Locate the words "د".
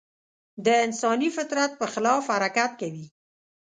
0.65-0.67